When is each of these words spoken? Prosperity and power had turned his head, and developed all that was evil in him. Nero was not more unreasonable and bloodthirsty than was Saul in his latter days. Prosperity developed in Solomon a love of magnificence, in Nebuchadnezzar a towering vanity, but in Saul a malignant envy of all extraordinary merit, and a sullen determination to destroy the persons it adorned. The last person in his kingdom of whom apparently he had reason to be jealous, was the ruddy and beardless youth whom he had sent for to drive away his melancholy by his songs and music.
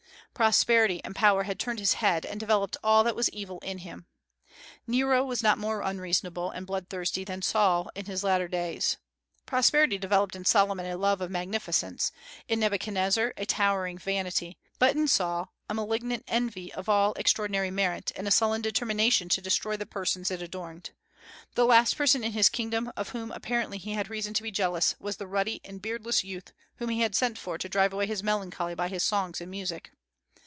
Prosperity 0.33 1.03
and 1.03 1.15
power 1.15 1.43
had 1.43 1.59
turned 1.59 1.77
his 1.77 1.95
head, 2.01 2.25
and 2.25 2.39
developed 2.39 2.75
all 2.83 3.03
that 3.03 3.15
was 3.15 3.29
evil 3.29 3.59
in 3.59 3.77
him. 3.79 4.07
Nero 4.87 5.23
was 5.23 5.43
not 5.43 5.59
more 5.59 5.81
unreasonable 5.83 6.49
and 6.49 6.65
bloodthirsty 6.65 7.23
than 7.23 7.39
was 7.39 7.45
Saul 7.45 7.91
in 7.93 8.05
his 8.07 8.23
latter 8.23 8.47
days. 8.47 8.97
Prosperity 9.45 9.99
developed 9.99 10.35
in 10.35 10.43
Solomon 10.43 10.87
a 10.87 10.97
love 10.97 11.21
of 11.21 11.29
magnificence, 11.29 12.11
in 12.47 12.59
Nebuchadnezzar 12.59 13.35
a 13.37 13.45
towering 13.45 13.99
vanity, 13.99 14.57
but 14.79 14.95
in 14.95 15.07
Saul 15.07 15.53
a 15.69 15.75
malignant 15.75 16.23
envy 16.27 16.73
of 16.73 16.89
all 16.89 17.13
extraordinary 17.17 17.69
merit, 17.69 18.11
and 18.15 18.27
a 18.27 18.31
sullen 18.31 18.63
determination 18.63 19.29
to 19.29 19.41
destroy 19.41 19.77
the 19.77 19.85
persons 19.85 20.31
it 20.31 20.41
adorned. 20.41 20.89
The 21.53 21.65
last 21.65 21.95
person 21.95 22.23
in 22.23 22.31
his 22.31 22.49
kingdom 22.49 22.91
of 22.97 23.09
whom 23.09 23.31
apparently 23.31 23.77
he 23.77 23.91
had 23.93 24.09
reason 24.09 24.33
to 24.35 24.43
be 24.43 24.49
jealous, 24.49 24.95
was 24.99 25.17
the 25.17 25.27
ruddy 25.27 25.61
and 25.63 25.79
beardless 25.83 26.23
youth 26.23 26.51
whom 26.77 26.89
he 26.89 27.01
had 27.01 27.13
sent 27.13 27.37
for 27.37 27.59
to 27.59 27.69
drive 27.69 27.93
away 27.93 28.07
his 28.07 28.23
melancholy 28.23 28.73
by 28.73 28.87
his 28.87 29.03
songs 29.03 29.39
and 29.39 29.51
music. 29.51 29.91